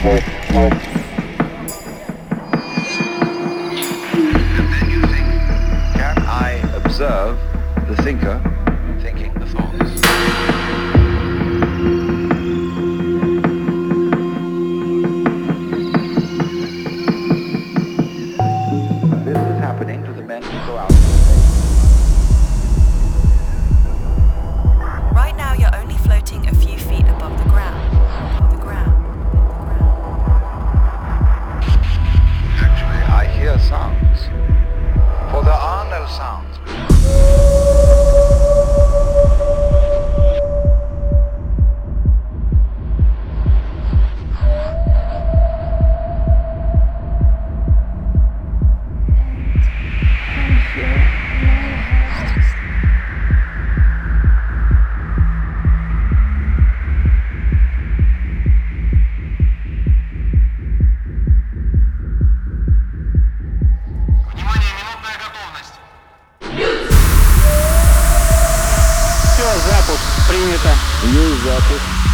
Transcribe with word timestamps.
Oh, 0.00 0.87
запуск 69.88 70.28
принято. 70.28 70.76
Есть 71.04 71.42
запуск. 71.44 72.07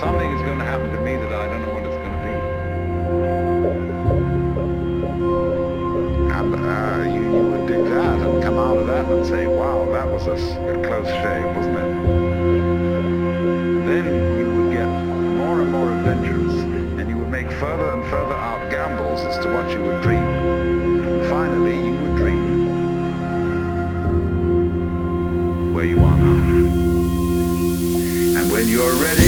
Something 0.00 0.30
is 0.30 0.42
going 0.42 0.58
to 0.58 0.64
happen 0.64 0.90
to 0.90 1.00
me 1.00 1.16
that 1.16 1.32
I 1.32 1.46
don't 1.46 1.62
know 1.62 1.72
what 1.72 1.82
it's 1.84 1.96
going 1.96 2.12
to 2.12 2.18
be. 2.26 2.32
And 6.36 6.54
uh, 6.54 7.02
you, 7.14 7.22
you 7.34 7.42
would 7.50 7.66
do 7.66 7.82
that 7.88 8.18
and 8.20 8.42
come 8.42 8.58
out 8.58 8.76
of 8.76 8.86
that 8.88 9.06
and 9.06 9.24
say, 9.24 9.46
wow, 9.46 9.86
that 9.92 10.06
was 10.06 10.26
a, 10.26 10.32
a 10.34 10.74
close 10.86 11.08
shave, 11.08 11.56
wasn't 11.56 11.78
it? 11.78 11.96
Then 13.86 14.04
you 14.38 14.46
would 14.52 14.70
get 14.72 14.86
more 14.86 15.62
and 15.62 15.72
more 15.72 15.90
adventurous 15.90 16.54
and 17.00 17.08
you 17.08 17.16
would 17.16 17.30
make 17.30 17.50
further 17.52 17.92
and 17.92 18.04
further 18.10 18.34
out 18.34 18.70
gambles 18.70 19.22
as 19.22 19.38
to 19.44 19.50
what 19.50 19.70
you 19.70 19.80
would 19.80 20.02
dream. 20.02 20.22
And 20.22 21.26
finally, 21.30 21.76
you 21.76 21.94
would 22.02 22.16
dream 22.16 22.44
where 25.72 25.86
you 25.86 26.04
are 26.04 26.18
now. 26.18 26.44
And 28.38 28.52
when 28.52 28.68
you're 28.68 28.92
ready, 29.02 29.25